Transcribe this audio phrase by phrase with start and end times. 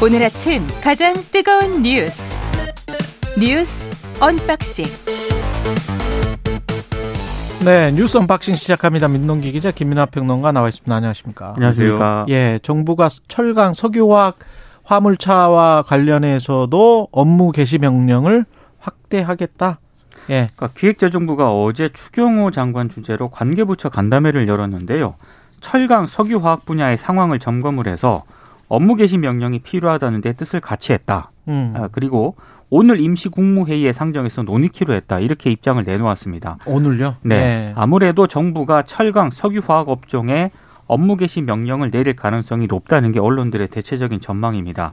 [0.00, 2.38] 오늘 아침 가장 뜨거운 뉴스
[3.36, 3.84] 뉴스
[4.20, 4.86] 언박싱
[7.64, 9.08] 네, 뉴스 언박싱 시작합니다.
[9.08, 10.94] 민동기 기자 김민아 평론가 나와 있습니다.
[10.94, 11.54] 안녕하십니까?
[11.56, 12.26] 안녕하십니까?
[12.28, 14.38] 예, 정부가 철강 석유화학
[14.84, 18.44] 화물차와 관련해서도 업무 개시 명령을
[18.78, 19.80] 확대하겠다.
[20.30, 20.50] 예.
[20.54, 25.16] 그러니까 기획재정부가 어제 추경호 장관 주재로 관계부처 간담회를 열었는데요.
[25.60, 28.22] 철강 석유화학 분야의 상황을 점검을 해서
[28.68, 31.30] 업무 개시 명령이 필요하다는 데 뜻을 같이 했다.
[31.48, 31.72] 음.
[31.76, 32.36] 아, 그리고
[32.70, 35.20] 오늘 임시 국무회의에 상정해서 논의키로 했다.
[35.20, 36.58] 이렇게 입장을 내놓았습니다.
[36.66, 37.16] 오늘요?
[37.22, 37.40] 네.
[37.40, 37.72] 네.
[37.76, 40.50] 아무래도 정부가 철강 석유화학 업종에
[40.86, 44.92] 업무 개시 명령을 내릴 가능성이 높다는 게 언론들의 대체적인 전망입니다.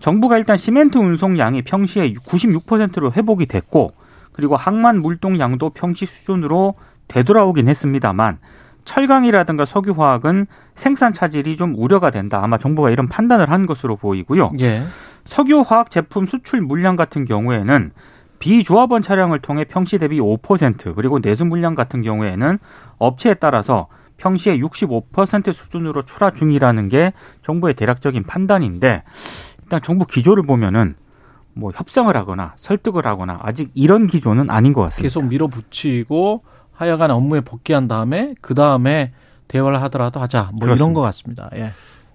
[0.00, 3.92] 정부가 일단 시멘트 운송량이 평시에 96%로 회복이 됐고
[4.32, 6.74] 그리고 항만 물동량도 평시 수준으로
[7.08, 8.38] 되돌아오긴 했습니다만
[8.84, 12.40] 철강이라든가 석유화학은 생산 차질이 좀 우려가 된다.
[12.42, 14.50] 아마 정부가 이런 판단을 한 것으로 보이고요.
[14.60, 14.82] 예.
[15.26, 17.92] 석유화학 제품 수출 물량 같은 경우에는
[18.38, 22.58] 비조합원 차량을 통해 평시 대비 5% 그리고 내수 물량 같은 경우에는
[22.98, 29.02] 업체에 따라서 평시에 65% 수준으로 출하 중이라는 게 정부의 대략적인 판단인데
[29.62, 30.94] 일단 정부 기조를 보면은
[31.54, 35.02] 뭐 협상을 하거나 설득을 하거나 아직 이런 기조는 아닌 것 같습니다.
[35.02, 36.42] 계속 밀어붙이고
[36.74, 39.12] 하여간 업무에 복귀한 다음에 그 다음에
[39.48, 40.74] 대화를 하더라도 하자 뭐 그렇습니다.
[40.74, 41.50] 이런 것 같습니다.
[41.56, 41.70] 예.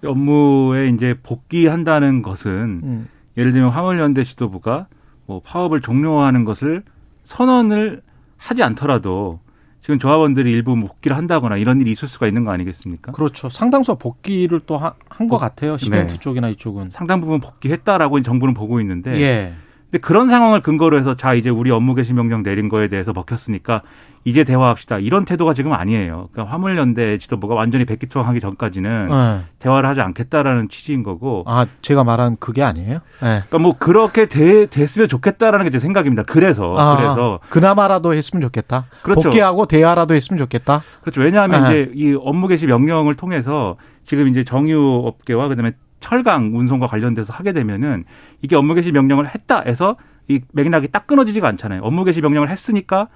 [0.05, 2.52] 업무에 이제 복귀한다는 것은
[2.83, 3.07] 음.
[3.37, 4.87] 예를 들면 화물연대 지도부가
[5.25, 6.83] 뭐 파업을 종료하는 것을
[7.25, 8.02] 선언을
[8.37, 9.39] 하지 않더라도
[9.81, 13.11] 지금 조합원들이 일부 복귀를 한다거나 이런 일이 있을 수가 있는 거 아니겠습니까?
[13.11, 13.49] 그렇죠.
[13.49, 15.77] 상당수 복귀를 또 한 것 같아요.
[15.77, 16.19] 시멘트 네.
[16.19, 16.91] 쪽이나 이쪽은.
[16.91, 19.53] 상당 부분 복귀했다라고 정부는 보고 있는데 예.
[19.92, 23.82] 근데 그런 상황을 근거로 해서 자 이제 우리 업무 개시 명령 내린 거에 대해서 먹혔으니까
[24.26, 26.28] 이제 대화합시다 이런 태도가 지금 아니에요.
[26.32, 29.42] 그러니까 화물연대 지도부가 완전히 백기투항하기 전까지는 네.
[29.60, 31.44] 대화를 하지 않겠다라는 취지인 거고.
[31.48, 32.95] 아 제가 말한 그게 아니에요?
[33.22, 33.44] 네.
[33.48, 36.23] 그러니까 뭐 그렇게 돼, 됐으면 좋겠다라는 게 제 생각입니다.
[36.23, 38.86] 그래서 아, 그래서 그나마라도 했으면 좋겠다.
[39.02, 39.22] 그렇죠.
[39.22, 40.82] 복귀하고 대화라도 했으면 좋겠다.
[41.02, 41.22] 그렇죠.
[41.22, 41.67] 왜냐하면 네.
[41.70, 47.54] 이제 이 업무 개시 명령을 통해서 지금 이제 정유 업계와 그다음에 철강 운송과 관련돼서 하게
[47.54, 48.05] 되면은
[48.42, 51.82] 이게 업무 개시 명령을 했다 해서 이 맥락이 딱 끊어지지가 않잖아요.
[51.83, 53.08] 업무 개시 명령을 했으니까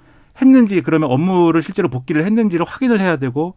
[0.42, 3.56] 했는지 그러면 업무를 실제로 복귀를 했는지를 확인을 해야 되고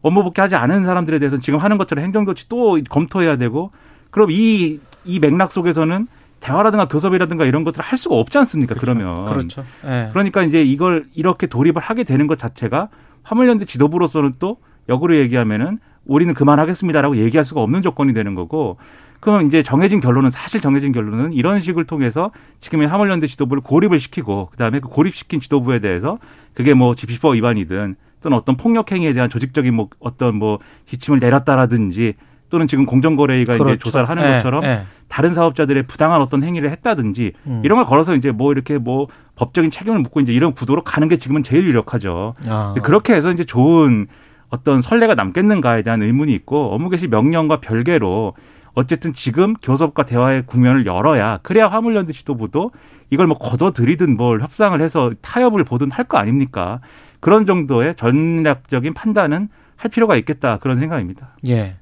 [0.00, 3.72] 업무 복귀하지 않은 사람들에 대해서는 지금 하는 것처럼 행정조치 또 검토해야 되고
[4.10, 6.06] 그럼 이, 이 맥락 속에서는
[6.40, 8.74] 대화라든가 교섭이라든가 이런 것들을 할 수가 없지 않습니까?
[8.74, 8.98] 그렇죠.
[8.98, 9.64] 그러면 그렇죠.
[9.82, 10.10] 네.
[10.12, 12.90] 그러니까 이제 이걸 이렇게 돌입을 하게 되는 것 자체가
[13.22, 14.58] 화물연대 지도부로서는 또
[14.90, 18.76] 역으로 얘기하면은 우리는 그만하겠습니다라고 얘기할 수가 없는 조건이 되는 거고
[19.20, 24.50] 그럼 이제 정해진 결론은 사실 정해진 결론은 이런 식을 통해서 지금의 화물연대 지도부를 고립을 시키고
[24.50, 26.18] 그다음에 그 고립시킨 지도부에 대해서
[26.52, 32.14] 그게 뭐 집시법 위반이든 또는 어떤 폭력 행위에 대한 조직적인 뭐 어떤 뭐 지침을 내렸다라든지
[32.50, 33.70] 또는 지금 공정거래위가 그렇죠.
[33.70, 34.82] 이제 조사를 하는 네, 것처럼 네.
[35.08, 37.62] 다른 사업자들의 부당한 어떤 행위를 했다든지 음.
[37.64, 41.16] 이런 걸 걸어서 이제 뭐 이렇게 뭐 법적인 책임을 묻고 이제 이런 구도로 가는 게
[41.16, 42.34] 지금은 제일 유력하죠.
[42.46, 42.74] 아.
[42.82, 44.06] 그렇게 해서 이제 좋은
[44.48, 48.34] 어떤 선례가 남겠는가에 대한 의문이 있고 업무 개시 명령과 별개로
[48.74, 52.72] 어쨌든 지금 교섭과 대화의 국면을 열어야 그래야 화물연대 지도부도
[53.10, 56.80] 이걸 뭐 걷어들이든 뭘 협상을 해서 타협을 보든 할 거 아닙니까?
[57.20, 61.36] 그런 정도의 전략적인 판단은 할 필요가 있겠다 그런 생각입니다.
[61.48, 61.76] 예.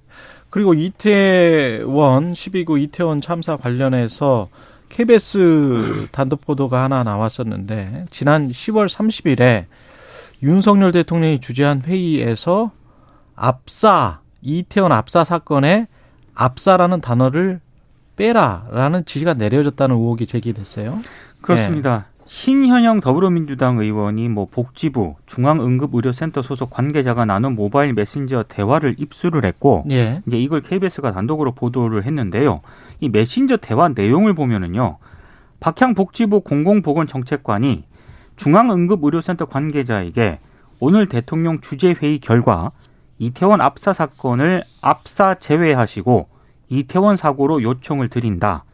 [0.50, 4.48] 그리고 이태원 12구 이태원 참사 관련해서
[4.90, 9.64] KBS 단독 보도가 하나 나왔었는데 지난 10월 30일에
[10.42, 12.72] 윤석열 대통령이 주재한 회의에서
[13.36, 15.86] 압사 이태원 압사 사건에
[16.34, 17.60] 압사라는 단어를
[18.16, 20.98] 빼라라는 지시가 내려졌다는 의혹이 제기됐어요.
[21.40, 21.98] 그렇습니다.
[21.98, 22.12] 네.
[22.26, 30.22] 신현영 더불어민주당 의원이 뭐 복지부 중앙응급의료센터 소속 관계자가 나눈 모바일 메신저 대화를 입수를 했고 예.
[30.26, 32.62] 이제 이걸 KBS가 단독으로 보도를 했는데요.
[33.00, 34.98] 이 메신저 대화 내용을 보면은요.
[35.60, 37.84] 박향 복지부 공공보건정책관이
[38.42, 40.40] 중앙응급의료센터 관계자에게
[40.80, 42.72] 오늘 대통령 주재회의 결과
[43.18, 46.26] 이태원 압사 사건을 압사 제외하시고
[46.68, 48.64] 이태원 사고로 요청을 드린다.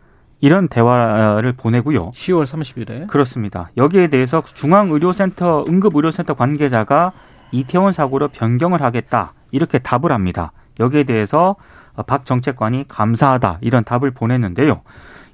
[0.41, 1.99] 이런 대화를 보내고요.
[2.13, 3.09] 10월 30일에.
[3.09, 3.71] 그렇습니다.
[3.77, 7.13] 여기에 대해서 중앙의료센터, 응급의료센터 관계자가
[7.51, 9.35] 이태원 사고로 변경을 하겠다.
[9.51, 10.53] 이렇게 답을 합니다.
[10.81, 11.57] 여기에 대해서
[12.07, 13.59] 박 정책관이 감사하다.
[13.61, 14.81] 이런 답을 보냈는데요.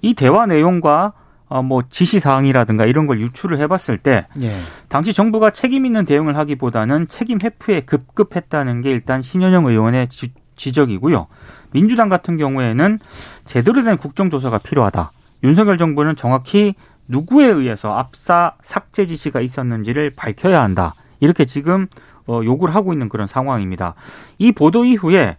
[0.03, 1.23] 이 대화 내용과 어,
[1.62, 4.53] 뭐 지시 사항이라든가 이런 걸 유출을 해봤을 때 예.
[4.89, 11.27] 당시 정부가 책임 있는 대응을 하기보다는 책임 회피에 급급했다는 게 일단 신현영 의원의 지, 지적이고요.
[11.73, 12.99] 민주당 같은 경우에는
[13.45, 15.12] 제대로 된 국정조사가 필요하다.
[15.43, 16.75] 윤석열 정부는 정확히
[17.09, 20.95] 누구에 의해서 압사 삭제 지시가 있었는지를 밝혀야 한다.
[21.21, 21.87] 이렇게 지금
[22.27, 23.95] 어, 요구를 하고 있는 그런 상황입니다.
[24.39, 25.37] 이 보도 이후에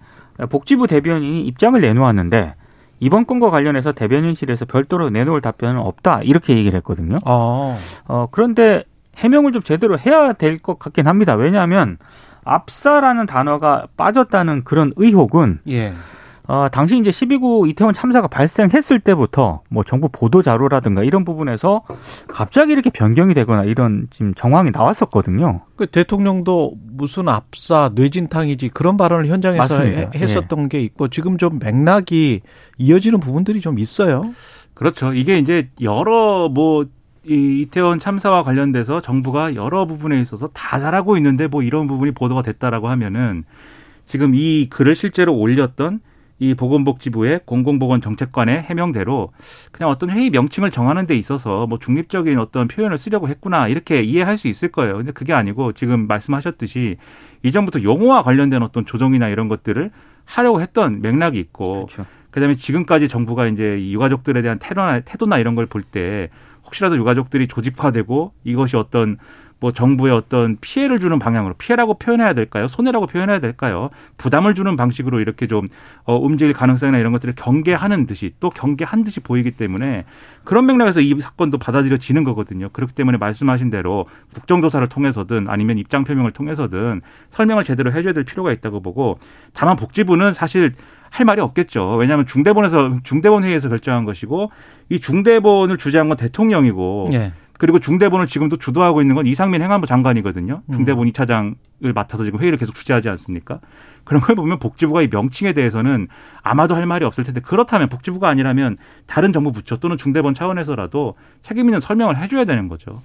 [0.49, 2.55] 복지부 대변인이 입장을 내놓았는데
[2.99, 7.17] 이번 건과 관련해서 대변인실에서 별도로 내놓을 답변은 없다 이렇게 얘기를 했거든요.
[7.25, 7.75] 아.
[8.07, 8.83] 어, 그런데
[9.17, 11.35] 해명을 좀 제대로 해야 될 것 같긴 합니다.
[11.35, 11.97] 왜냐하면
[12.43, 15.93] 압사라는 단어가 빠졌다는 그런 의혹은 예.
[16.47, 21.81] 어, 당시 이제 12구 이태원 참사가 발생했을 때부터 뭐 정부 보도 자료라든가 이런 부분에서
[22.27, 25.61] 갑자기 이렇게 변경이 되거나 이런 지금 정황이 나왔었거든요.
[25.75, 29.75] 그 대통령도 무슨 압사 뇌진탕이지 그런 발언을 현장에서.
[29.97, 32.41] 해- 했었던 게 있고 지금 좀 맥락이
[32.77, 34.33] 이어지는 부분들이 좀 있어요.
[34.73, 35.13] 그렇죠.
[35.13, 36.85] 이게 이제 여러 뭐
[37.27, 42.43] 이 이태원 참사와 관련돼서 정부가 여러 부분에 있어서 다 잘하고 있는데 뭐 이런 부분이 보도가
[42.43, 43.45] 됐다라고 하면은
[44.05, 46.01] 지금 이 글을 실제로 올렸던
[46.37, 49.31] 이 보건복지부의 공공보건정책관의 해명대로
[49.71, 54.37] 그냥 어떤 회의 명칭을 정하는 데 있어서 뭐 중립적인 어떤 표현을 쓰려고 했구나 이렇게 이해할
[54.37, 54.97] 수 있을 거예요.
[54.97, 56.97] 근데 그게 아니고 지금 말씀하셨듯이
[57.43, 59.91] 이전부터 용어와 관련된 어떤 조정이나 이런 것들을
[60.25, 62.05] 하려고 했던 맥락이 있고 그렇죠.
[62.31, 66.29] 그다음에 지금까지 정부가 이제 이 유가족들에 대한 태도나, 태도나 이런 걸 볼 때
[66.65, 69.17] 혹시라도 유가족들이 조직화되고 이것이 어떤
[69.59, 72.67] 뭐 정부의 어떤 피해를 주는 방향으로 피해라고 표현해야 될까요?
[72.67, 73.89] 손해라고 표현해야 될까요?
[74.17, 75.67] 부담을 주는 방식으로 이렇게 좀
[76.03, 80.05] 어, 움직일 가능성이나 이런 것들을 경계하는 듯이 또 경계한 듯이 보이기 때문에
[80.43, 82.69] 그런 맥락에서 이 사건도 받아들여지는 거거든요.
[82.73, 87.01] 그렇기 때문에 말씀하신 대로 국정조사를 통해서든 아니면 입장 표명을 통해서든
[87.31, 89.19] 설명을 제대로 해줘야 될 필요가 있다고 보고
[89.53, 90.73] 다만 복지부는 사실
[91.09, 91.95] 할 말이 없겠죠.
[91.95, 94.51] 왜냐하면 중대본에서 중대본 회의에서 결정한 것이고
[94.89, 97.31] 이 중대본을 주재한 건 대통령이고 예.
[97.57, 100.61] 그리고 중대본을 지금도 주도하고 있는 건 이상민 행안부 장관이거든요.
[100.65, 100.73] 음.
[100.73, 101.55] 중대본 이차장을
[101.93, 103.59] 맡아서 지금 회의를 계속 주재하지 않습니까?
[104.03, 106.07] 그런 걸 보면 복지부가 이 명칭에 대해서는
[106.43, 111.65] 아마도 할 말이 없을 텐데 그렇다면 복지부가 아니라면 다른 정부 부처 또는 중대본 차원에서라도 책임
[111.65, 112.99] 있는 설명을 해줘야 되는 거죠.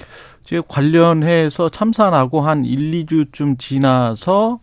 [0.44, 4.60] 지금 관련해서 참사 나고 한 1, 2주쯤 지나서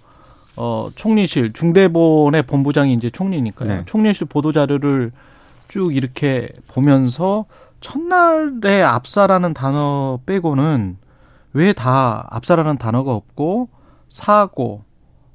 [0.55, 3.69] 어 총리실 중대본의 본부장이 이제 총리니까요.
[3.69, 3.83] 네.
[3.85, 5.11] 총리실 보도 자료를
[5.67, 7.45] 쭉 이렇게 보면서
[7.81, 10.97] 첫날에 압사라는 단어 빼고는
[11.53, 13.69] 왜 다 압사라는 단어가 없고
[14.09, 14.83] 사고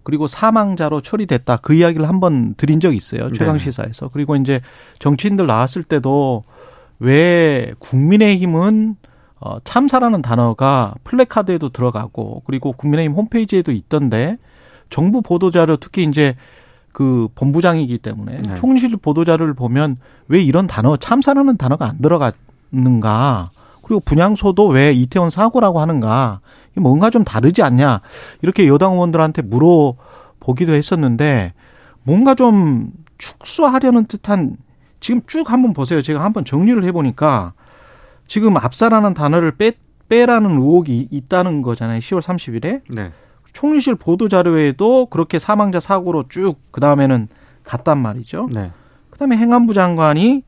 [0.03, 1.59] 그리고 사망자로 처리됐다.
[1.59, 3.33] 그 이야기를 한번 드린 적이 있어요.
[3.33, 3.65] 최강 네.
[3.65, 4.09] 시사에서.
[4.09, 4.61] 그리고 이제
[4.99, 6.45] 정치인들 나왔을 때도
[6.99, 8.97] 왜 국민의힘은
[9.41, 14.39] 어, 참사라는 단어가 플래카드에도 들어가고 그리고 국민의힘 홈페이지에도 있던데
[14.91, 16.37] 정부 보도자료 특히 이제
[16.93, 18.55] 그 본부장이기 때문에 네.
[18.55, 19.97] 총실 보도자료를 보면
[20.29, 23.51] 왜 이런 단어 참사라는 단어가 안 들어갔는가
[23.83, 26.41] 그리고 분향소도 왜 이태원 사고라고 하는가
[26.77, 28.01] 뭔가 좀 다르지 않냐
[28.43, 31.53] 이렇게 여당 의원들한테 물어보기도 했었는데
[32.05, 34.57] 뭔가 좀 축소하려는 듯한
[35.01, 36.01] 지금 쭉 한번 보세요.
[36.01, 37.55] 제가 한번 정리를 해보니까
[38.27, 39.73] 지금 압사라는 단어를 빼,
[40.09, 41.99] 빼라는 의혹이 있다는 거잖아요.
[41.99, 42.83] 10월 30일에.
[42.89, 43.11] 네.
[43.53, 47.29] 총리실 보도 자료에도 그렇게 사망자 사고로 쭉 그 다음에는
[47.65, 48.49] 갔단 말이죠.
[48.53, 48.71] 네.
[49.11, 50.43] 그다음에 행안부 장관이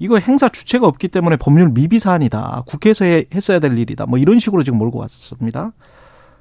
[0.00, 2.62] 이거 행사 주체가 없기 때문에 법률 미비 사안이다.
[2.66, 4.06] 국회에서 해- 했어야 될 일이다.
[4.06, 5.72] 뭐 이런 식으로 지금 몰고 왔습니다.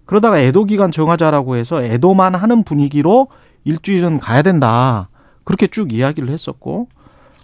[0.06, 3.27] 그러다가 애도 기간 정하자라고 해서 애도만 하는 분위기로
[3.65, 5.10] 일주일은 가야 된다.
[5.44, 6.88] 그렇게 쭉 이야기를 했었고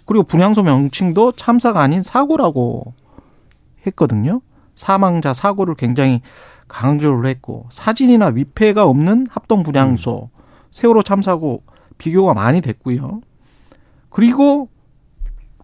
[0.06, 2.94] 그리고 분향소 명칭도 참사가 아닌 사고라고
[3.86, 4.40] 했거든요.
[4.74, 6.20] 사망자 사고를 굉장히
[6.68, 10.30] 강조를 했고 사진이나 위패가 없는 합동 분향소
[10.70, 11.62] 세월호 참사고
[11.98, 13.20] 비교가 많이 됐고요.
[14.10, 14.68] 그리고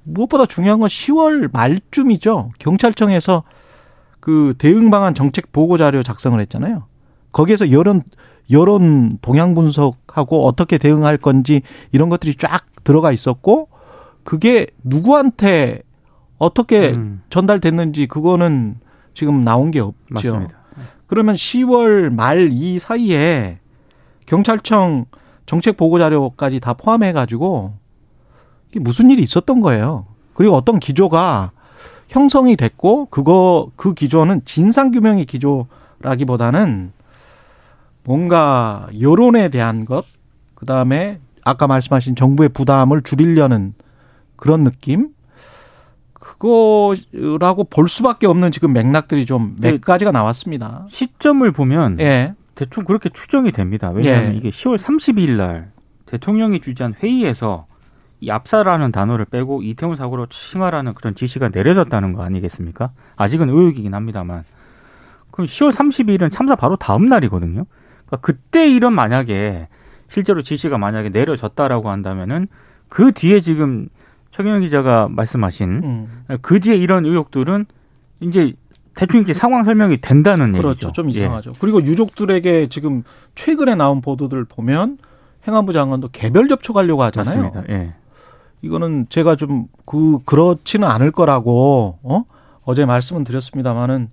[0.04, 2.52] 무엇보다 중요한 건 10월 말쯤이죠.
[2.58, 3.42] 경찰청에서
[4.20, 6.84] 그 대응 방안 정책 보고 자료 작성을 했잖아요.
[7.32, 8.02] 거기에서 여론
[8.50, 13.68] 여론 동향 분석하고 어떻게 대응할 건지 이런 것들이 쫙 들어가 있었고
[14.24, 15.82] 그게 누구한테
[16.38, 18.80] 어떻게 음, 전달됐는지 그거는
[19.14, 19.94] 지금 나온 게 없죠.
[20.08, 20.58] 맞습니다.
[21.06, 23.58] 그러면 10월 말 이 사이에
[24.26, 25.06] 경찰청
[25.46, 27.74] 정책 보고 자료까지 다 포함해 가지고
[28.70, 30.06] 이게 무슨 일이 있었던 거예요.
[30.34, 31.50] 그리고 어떤 기조가
[32.08, 36.92] 형성이 됐고 그거 그 기조는 진상 규명의 기조라기보다는
[38.04, 40.04] 뭔가 여론에 대한 것
[40.54, 43.74] 그다음에 아까 말씀하신 정부의 부담을 줄이려는
[44.36, 45.10] 그런 느낌
[46.40, 49.72] 그거라고 볼 수밖에 없는 지금 맥락들이 좀 네.
[49.72, 50.86] 몇 가지가 나왔습니다.
[50.88, 52.34] 시점을 보면 예.
[52.54, 53.90] 대충 그렇게 추정이 됩니다.
[53.90, 54.36] 왜냐하면 예.
[54.38, 55.70] 이게 10월 30일 날
[56.06, 57.66] 대통령이 주재한 회의에서
[58.20, 62.90] 이 압사라는 단어를 빼고 이태원 사고로 칭하라는 그런 지시가 내려졌다는 거 아니겠습니까?
[63.16, 64.44] 아직은 의혹이긴 합니다만.
[65.30, 67.64] 그럼 10월 30일은 참사 바로 다음 날이거든요.
[68.06, 69.68] 그러니까 그때 이런 만약에
[70.08, 72.48] 실제로 지시가 만약에 내려졌다라고 한다면은
[72.88, 73.88] 그 뒤에 지금
[74.30, 76.24] 최경영 기자가 말씀하신 음.
[76.42, 77.66] 그 뒤에 이런 의혹들은
[78.20, 78.52] 이제
[78.94, 80.68] 대충 이렇게 상황 설명이 된다는 그렇죠.
[80.70, 80.92] 얘기죠.
[80.92, 81.10] 좀 예.
[81.10, 81.54] 이상하죠.
[81.58, 83.02] 그리고 유족들에게 지금
[83.34, 84.98] 최근에 나온 보도들 보면
[85.46, 87.42] 행안부 장관도 개별 접촉하려고 하잖아요.
[87.42, 87.72] 맞습니다.
[87.72, 87.94] 예.
[88.62, 92.22] 이거는 제가 좀 그 그렇지는 않을 거라고 어
[92.62, 94.10] 어제 말씀은 드렸습니다만은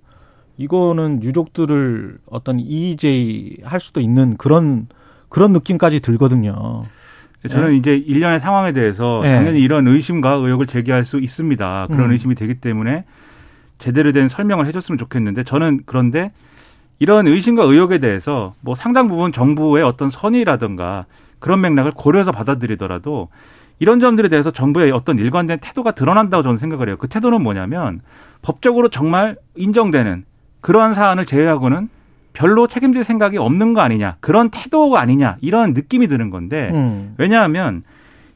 [0.56, 4.88] 이거는 유족들을 어떤 EJ 할 수도 있는 그런
[5.28, 6.80] 그런 느낌까지 들거든요.
[7.46, 9.36] 저는 이제 일련의 상황에 대해서 네.
[9.36, 11.86] 당연히 이런 의심과 의혹을 제기할 수 있습니다.
[11.88, 12.12] 그런 음.
[12.12, 13.04] 의심이 되기 때문에
[13.78, 16.32] 제대로 된 설명을 해줬으면 좋겠는데 저는 그런데
[16.98, 21.06] 이런 의심과 의혹에 대해서 뭐 상당 부분 정부의 어떤 선의라든가
[21.38, 23.28] 그런 맥락을 고려해서 받아들이더라도
[23.78, 26.96] 이런 점들에 대해서 정부의 어떤 일관된 태도가 드러난다고 저는 생각을 해요.
[26.98, 28.00] 그 태도는 뭐냐면
[28.42, 30.24] 법적으로 정말 인정되는
[30.60, 31.88] 그러한 사안을 제외하고는
[32.38, 37.14] 별로 책임질 생각이 없는 거 아니냐 그런 태도가 아니냐 이런 느낌이 드는 건데 음.
[37.18, 37.82] 왜냐하면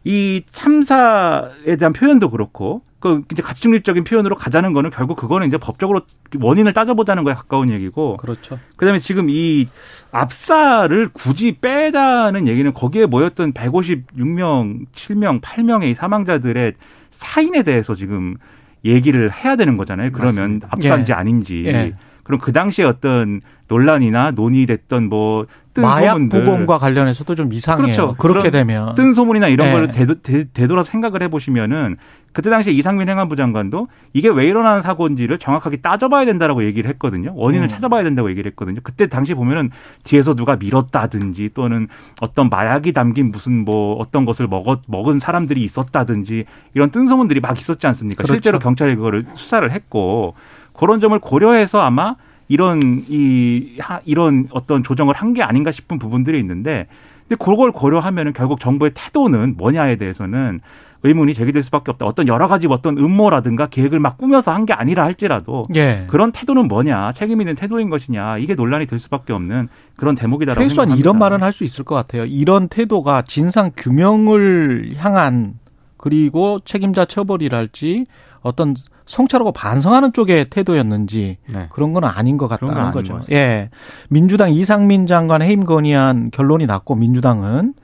[0.02, 5.56] 이 참사에 대한 표현도 그렇고 그 이제 가치 중립적인 표현으로 가자는 거는 결국 그거는 이제
[5.56, 6.00] 법적으로
[6.40, 8.58] 원인을 따져보자는 거에 가까운 얘기고 그렇죠.
[8.74, 9.68] 그다음에 지금 이
[10.10, 16.74] 압사를 굳이 빼자는 얘기는 거기에 모였던 156명, 7명, 8명의 이 사망자들의
[17.12, 18.36] 사인에 대해서 지금
[18.84, 20.10] 얘기를 해야 되는 거잖아요.
[20.10, 20.68] 그러면 맞습니다.
[20.72, 21.14] 압사인지 예.
[21.14, 21.64] 아닌지.
[21.66, 21.94] 예.
[22.32, 27.94] 그럼 그 당시에 어떤 논란이나 논의됐던 뭐뜬 마약 소문들 부검과 관련해서도 좀 이상해요.
[27.94, 28.14] 그렇죠.
[28.14, 29.72] 그렇게 되면 뜬 소문이나 이런 예.
[29.72, 31.96] 걸 되도, 되, 되돌아서 생각을 해보시면은
[32.32, 37.32] 그때 당시에 이상민 행안부 장관도 이게 왜 일어나는 사고인지를 정확하게 따져봐야 된다라고 얘기를 했거든요.
[37.34, 37.68] 원인을 음.
[37.68, 38.80] 찾아봐야 된다고 얘기를 했거든요.
[38.82, 39.70] 그때 당시 보면은
[40.04, 41.88] 뒤에서 누가 밀었다든지 또는
[42.22, 47.58] 어떤 마약이 담긴 무슨 뭐 어떤 것을 먹었, 먹은 사람들이 있었다든지 이런 뜬 소문들이 막
[47.58, 48.22] 있었지 않습니까?
[48.22, 48.34] 그렇죠.
[48.34, 50.34] 실제로 경찰이 그거를 수사를 했고
[50.72, 52.14] 그런 점을 고려해서 아마
[52.48, 56.86] 이런 이 하- 이런 어떤 조정을 한 게 아닌가 싶은 부분들이 있는데
[57.28, 60.60] 근데 그걸 고려하면은 결국 정부의 태도는 뭐냐에 대해서는
[61.04, 62.06] 의문이 제기될 수밖에 없다.
[62.06, 66.04] 어떤 여러 가지 어떤 음모라든가 계획을 막 꾸며서 한 게 아니라 할지라도 예.
[66.08, 70.90] 그런 태도는 뭐냐, 책임 있는 태도인 것이냐, 이게 논란이 될 수밖에 없는 그런 대목이다라고 최소한
[70.90, 71.00] 생각합니다.
[71.00, 72.24] 이런 말은 할 수 있을 것 같아요.
[72.24, 75.54] 이런 태도가 진상 규명을 향한
[75.96, 78.06] 그리고 책임자 처벌이랄지
[78.42, 78.74] 어떤
[79.06, 81.68] 성찰하고 반성하는 쪽의 태도였는지 네.
[81.70, 83.20] 그런 건 아닌 것 같다는 거죠.
[83.30, 83.70] 예.
[84.08, 87.74] 민주당 이상민 장관 해임 건의안 결론이 났고 민주당은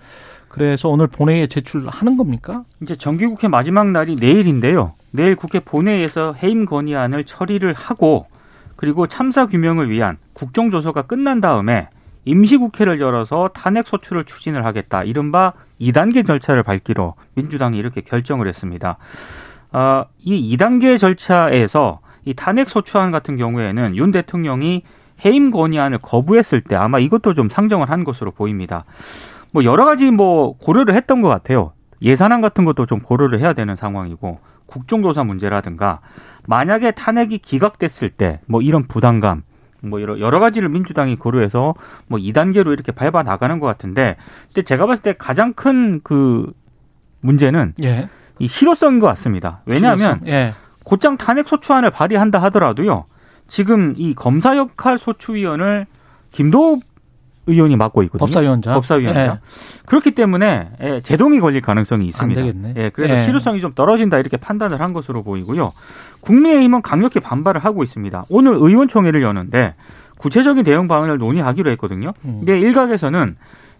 [0.49, 2.65] 그래서 오늘 본회의에 제출하는 겁니까?
[2.83, 4.95] 이제 정기국회 마지막 날이 내일인데요.
[5.11, 8.27] 내일 국회 본회의에서 해임 건의안을 처리를 하고
[8.77, 11.89] 그리고 참사 규명을 위한 국정조사가 끝난 다음에
[12.25, 15.03] 임시국회를 열어서 탄핵 소추를 추진을 하겠다.
[15.03, 18.99] 이른바 2단계 절차를 밟기로 민주당이 이렇게 결정을 했습니다.
[19.71, 24.83] 아, 이 2단계 절차에서 이 탄핵 소추안 같은 경우에는 윤 대통령이
[25.25, 28.85] 해임 건의안을 거부했을 때 아마 이것도 좀 상정을 한 것으로 보입니다.
[29.51, 31.73] 뭐 여러 가지 뭐 고려를 했던 것 같아요.
[32.03, 36.01] 예산안 같은 것도 좀 고려를 해야 되는 상황이고 국정조사 문제라든가
[36.47, 39.43] 만약에 탄핵이 기각됐을 때 뭐 이런 부담감
[39.81, 41.75] 뭐 여러 여러 가지를 민주당이 고려해서
[42.07, 46.53] 뭐 2단계로 이렇게 밟아 나가는 것 같은데 근데 제가 봤을 때 가장 큰 그
[47.21, 48.09] 문제는 예.
[48.39, 49.61] 이 실효성인 것 같습니다.
[49.67, 50.21] 왜냐하면.
[50.27, 50.55] 예.
[50.85, 53.05] 곧장 탄핵 소추안을 발의한다 하더라도요.
[53.47, 55.87] 지금 이 검사 역할 소추위원을
[56.33, 56.81] 김도읍
[57.47, 58.27] 의원이 맡고 있거든요.
[58.27, 58.75] 법사위원장.
[58.75, 59.25] 법사위원장.
[59.25, 59.39] 예.
[59.87, 62.41] 그렇기 때문에 예, 제동이 걸릴 가능성이 안 있습니다.
[62.41, 62.75] 되겠네.
[62.77, 63.25] 예, 그래서 예.
[63.25, 65.73] 실효성이 좀 떨어진다 이렇게 판단을 한 것으로 보이고요.
[66.21, 68.25] 국민의힘은 강력히 반발을 하고 있습니다.
[68.31, 69.75] 오늘 의원총회를 여는데
[70.19, 72.13] 구체적인 대응 방안을 논의하기로 했거든요.
[72.25, 72.41] 음.
[72.41, 73.37] 근데 일각에서는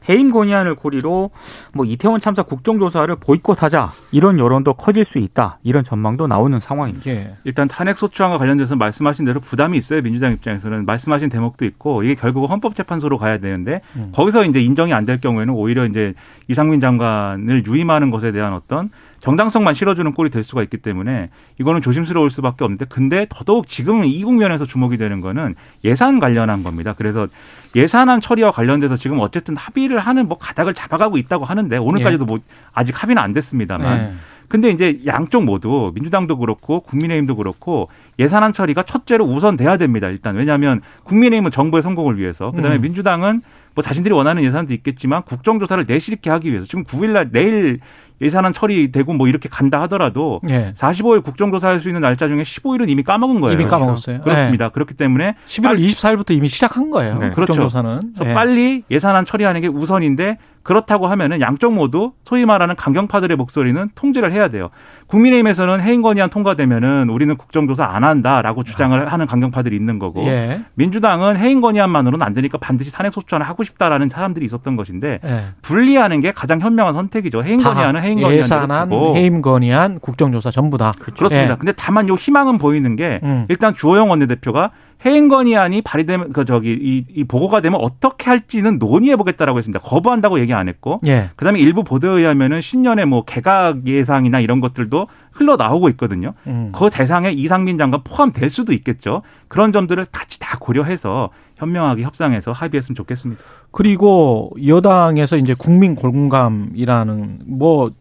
[0.09, 1.31] 해임 건의안을 고리로
[1.75, 7.11] 뭐 이태원 참사 국정조사를 보이콧하자 이런 여론도 커질 수 있다 이런 전망도 나오는 상황입니다.
[7.11, 7.35] 예.
[7.45, 12.49] 일단 탄핵 소추안과 관련돼서 말씀하신 대로 부담이 있어요 민주당 입장에서는 말씀하신 대목도 있고 이게 결국
[12.51, 14.13] 헌법재판소로 가야 되는데 음.
[14.15, 16.13] 거기서 이제 인정이 안 될 경우에는 오히려 이제
[16.49, 18.91] 이상민 장관을 유임하는 것에 대한 어떤
[19.21, 24.23] 정당성만 실어주는 꼴이 될 수가 있기 때문에 이거는 조심스러울 수밖에 없는데 근데 더더욱 지금은 이
[24.23, 26.95] 국면에서 주목이 되는 거는 예산 관련한 겁니다.
[26.97, 27.27] 그래서
[27.75, 32.39] 예산안 처리와 관련돼서 지금 어쨌든 합의를 하는 뭐 가닥을 잡아가고 있다고 하는데 오늘까지도 뭐
[32.73, 34.13] 아직 합의는 안 됐습니다만 예.
[34.49, 40.09] 근데 이제 양쪽 모두 민주당도 그렇고 국민의힘도 그렇고 예산안 처리가 첫째로 우선돼야 됩니다.
[40.09, 42.83] 일단 왜냐하면 국민의힘은 정부의 성공을 위해서 그다음에 음.
[42.83, 43.43] 민주당은
[43.75, 47.79] 뭐 자신들이 원하는 예산도 있겠지만 국정조사를 내실 있게 하기 위해서 지금 9일날 내일
[48.21, 50.75] 예산안 처리되고 뭐 이렇게 간다 하더라도 예.
[50.77, 53.55] 45일 국정조사 할 수 있는 날짜 중에 15일은 이미 까먹은 거예요.
[53.55, 54.21] 이미 까먹었어요.
[54.23, 54.71] 그렇습니다.
[54.71, 57.15] 그렇기 때문에 11월 24일부터 이미 시작한 거예요.
[57.15, 57.53] 네, 그렇죠.
[57.53, 58.15] 국정조사는.
[58.15, 58.35] 그래서 예.
[58.35, 64.49] 빨리 예산안 처리하는 게 우선인데 그렇다고 하면은 양쪽 모두 소위 말하는 강경파들의 목소리는 통제를 해야
[64.49, 64.69] 돼요.
[65.07, 70.61] 국민의힘에서는 해임 건의안 통과되면은 우리는 국정조사 안 한다라고 주장을 하는 강경파들이 있는 거고 예.
[70.75, 75.45] 민주당은 해임 건의안만으로는 안 되니까 반드시 탄핵 소추안을 하고 싶다라는 사람들이 있었던 것인데 예.
[75.63, 77.45] 분리하는 게 가장 현명한 선택이죠.
[77.45, 80.93] 해임 다 건의안은 해임 건의안대로 예산안, 두고 해임 건의안, 국정조사 전부 다.
[80.99, 81.55] 그렇습니다.
[81.55, 81.57] 예.
[81.57, 83.47] 근데 다만 요 희망은 보이는 게 음.
[83.49, 84.73] 일단 주호영 원내대표가
[85.05, 89.81] 해임 건의안이 발의되면 그 저기 이, 이 보고가 되면 어떻게 할지는 논의해 보겠다라고 했습니다.
[89.81, 91.31] 거부한다고 얘기 안 했고 예.
[91.37, 96.35] 그다음에 일부 보도에 의하면은 신년에 뭐 개각 예상이나 이런 것들도 흘러 나오고 있거든요.
[96.49, 96.73] 음.
[96.75, 99.23] 그 대상에 이상민 장관 포함될 수도 있겠죠.
[99.47, 103.41] 그런 점들을 같이 다 고려해서 현명하게 협상해서 합의했으면 좋겠습니다.
[103.71, 107.93] 그리고 여당에서 이제 국민 공감이라는 뭐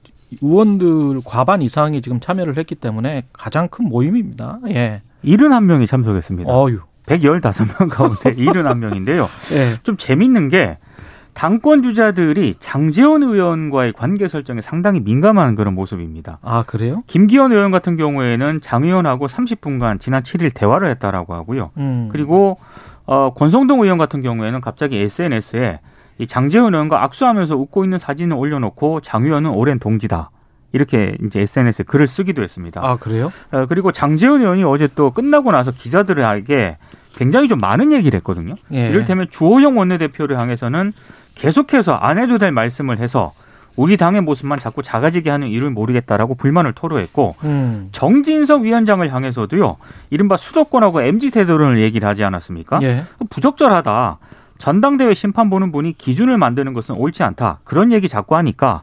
[0.42, 4.60] 의원들 과반 이상이 지금 참여를 했기 때문에 가장 큰 모임입니다.
[4.70, 5.02] 예.
[5.24, 6.52] 71명이 참석했습니다.
[6.52, 6.80] 어유.
[7.06, 9.28] 115명 가운데 71명인데요.
[9.54, 9.78] 예.
[9.84, 10.78] 좀 재밌는 게
[11.34, 16.40] 당권 주자들이 장재원 의원과의 관계 설정에 상당히 민감한 그런 모습입니다.
[16.42, 17.04] 아, 그래요?
[17.06, 21.70] 김기현 의원 같은 경우에는 장 의원하고 30분간 지난 7일 대화를 했다라고 하고요.
[21.78, 22.10] 음.
[22.12, 22.58] 그리고
[23.06, 25.80] 어, 권성동 의원 같은 경우에는 갑자기 SNS에
[26.20, 30.32] 이 장재원 의원과 악수하면서 웃고 있는 사진을 올려놓고 장 의원은 오랜 동지다.
[30.74, 32.82] 이렇게 이제 SNS에 글을 쓰기도 했습니다.
[32.84, 33.32] 아, 그래요?
[33.52, 36.78] 어, 그리고 장재원 의원이 어제 또 끝나고 나서 기자들에게
[37.16, 38.56] 굉장히 좀 많은 얘기를 했거든요.
[38.74, 38.90] 예.
[38.90, 40.94] 이를테면 주호영 원내대표를 향해서는
[41.36, 43.32] 계속해서 안 해도 될 말씀을 해서
[43.76, 47.90] 우리 당의 모습만 자꾸 작아지게 하는 이유를 모르겠다라고 불만을 토로했고 음.
[47.92, 49.78] 정진석 위원장을 향해서도요.
[50.10, 52.80] 이른바 수도권하고 MZ 대도론을 얘기를 하지 않았습니까?
[52.82, 53.04] 예.
[53.30, 54.18] 부적절하다.
[54.58, 57.60] 전당대회 심판 보는 분이 기준을 만드는 것은 옳지 않다.
[57.64, 58.82] 그런 얘기 자꾸 하니까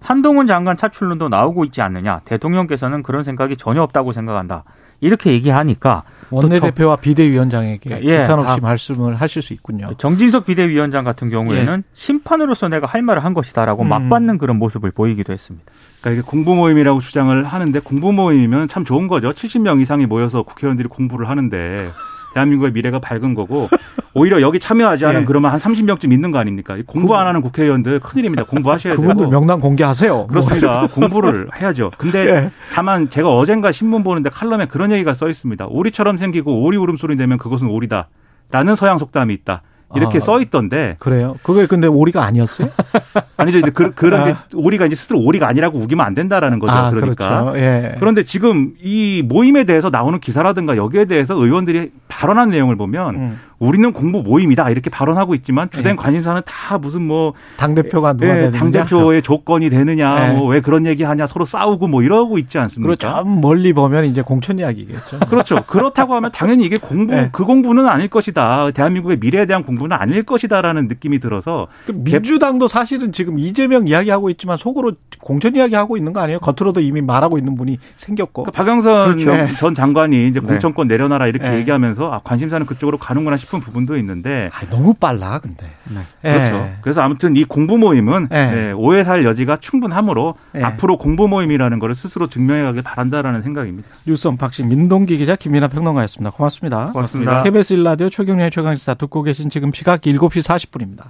[0.00, 2.20] 한동훈 장관 차출론도 나오고 있지 않느냐.
[2.24, 4.64] 대통령께서는 그런 생각이 전혀 없다고 생각한다.
[5.00, 9.94] 이렇게 얘기하니까 원내대표와 비대위원장에게 예, 기탄 없이 다- 말씀을 하실 수 있군요.
[9.98, 13.86] 정진석 비대위원장 같은 경우에는 심판으로서 내가 할 말을 한 것이다라고 예.
[13.86, 13.88] 음.
[13.88, 15.66] 맞받는 그런 모습을 보이기도 했습니다.
[16.00, 19.30] 그러니까 이게 공부 모임이라고 주장을 하는데 공부 모임이면 참 좋은 거죠.
[19.32, 21.90] 70명 이상이 모여서 국회의원들이 공부를 하는데
[22.34, 23.68] 대한민국의 미래가 밝은 거고
[24.14, 25.24] 오히려 여기 참여하지 않은 예.
[25.24, 26.76] 그러면 한 30명쯤 있는 거 아닙니까?
[26.76, 28.44] 이 공부 안 하는 국회의원들 큰일입니다.
[28.44, 29.30] 공부하셔야 그분들 되고.
[29.30, 30.26] 명단 공개하세요.
[30.26, 30.86] 그렇습니다.
[30.88, 31.90] 공부를 해야죠.
[31.98, 32.50] 근데 예.
[32.74, 35.66] 다만 제가 어젠가 신문 보는데 칼럼에 그런 얘기가 써 있습니다.
[35.68, 38.08] 오리처럼 생기고 오리 울음소리 내면 그것은 오리다.
[38.50, 39.62] 라는 서양 속담이 있다.
[39.94, 40.20] 이렇게 아.
[40.20, 41.36] 써 있던데 그래요?
[41.42, 42.68] 그게 근데 오리가 아니었어요?
[43.36, 43.58] 아니죠.
[43.58, 44.44] 이제 그, 그런데 아.
[44.54, 46.72] 오리가 이제 스스로 오리가 아니라고 우기면 안 된다라는 거죠.
[46.72, 47.44] 아, 그러니까.
[47.44, 47.58] 그렇죠.
[47.58, 47.94] 예.
[47.98, 53.40] 그런데 지금 이 모임에 대해서 나오는 기사라든가 여기에 대해서 의원들이 발언한 내용을 보면 음.
[53.66, 55.96] 우리는 공부 모임이다 이렇게 발언하고 있지만 주된 예.
[55.96, 58.58] 관심사는 다 무슨 뭐 당 대표가 누가 예, 되느냐.
[58.58, 60.36] 당 대표의 조건이 되느냐 예.
[60.36, 62.86] 뭐왜 그런 얘기 하냐 서로 싸우고 뭐 이러고 있지 않습니까?
[62.96, 63.24] 그렇죠.
[63.24, 65.20] 좀 멀리 보면 이제 공천 이야기겠죠.
[65.28, 65.62] 그렇죠.
[65.66, 67.28] 그렇다고 하면 당연히 이게 공부 예.
[67.32, 68.70] 그 공부는 아닐 것이다.
[68.72, 74.56] 대한민국의 미래에 대한 공부는 아닐 것이다라는 느낌이 들어서 그 민주당도 사실은 지금 이재명 이야기하고 있지만
[74.56, 76.40] 속으로 공천 이야기하고 있는 거 아니에요?
[76.40, 78.44] 겉으로도 이미 말하고 있는 분이 생겼고.
[78.44, 79.30] 그 박영선 그렇죠.
[79.32, 79.54] 네.
[79.58, 80.46] 전 장관이 이제 네.
[80.46, 81.58] 공천권 내려놔라 이렇게 네.
[81.58, 85.66] 얘기하면서 아, 관심사는 그쪽으로 가는구나 싶은 부분도 있는데 아, 너무 빨라, 근데.
[86.24, 86.32] 예.
[86.32, 86.68] 그렇죠.
[86.80, 88.68] 그래서 아무튼 이 공부 모임은 네.
[88.68, 90.62] 예, 오해 살 여지가 충분하므로 네.
[90.62, 93.88] 앞으로 공부 모임이라는 것을 스스로 증명해가길 바란다라는 생각입니다.
[94.06, 96.30] 뉴스 unboxing 민동기 기자 김민아 평론가였습니다.
[96.30, 96.92] 고맙습니다.
[96.92, 97.42] 고맙습니다.
[97.42, 101.04] KBS 일라디오 최경영의 최강시사 듣고 계신 지금 시각 7시 40분입니다.